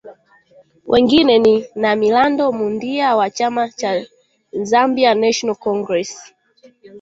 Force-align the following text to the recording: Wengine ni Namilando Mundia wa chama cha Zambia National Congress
Wengine 0.87 1.39
ni 1.39 1.65
Namilando 1.75 2.51
Mundia 2.51 3.15
wa 3.15 3.29
chama 3.29 3.69
cha 3.69 4.05
Zambia 4.63 5.15
National 5.15 5.55
Congress 5.55 6.33